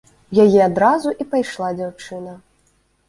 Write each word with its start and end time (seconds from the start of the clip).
У 0.35 0.37
яе 0.43 0.61
адразу 0.69 1.13
і 1.25 1.27
пайшла 1.33 1.69
дзяўчына. 1.77 2.33